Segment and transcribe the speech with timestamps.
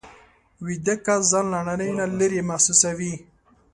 [0.65, 3.13] ویده کس ځان له نړۍ نه لېرې محسوسوي